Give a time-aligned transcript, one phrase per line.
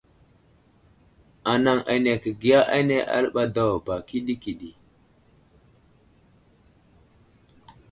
[1.51, 4.71] Anaŋ ane kəbiya ane aləɓay daw ba ɗikiɗiki.